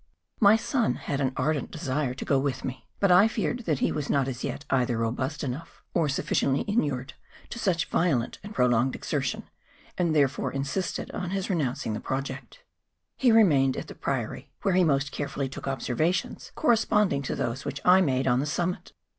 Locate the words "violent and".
8.17-8.55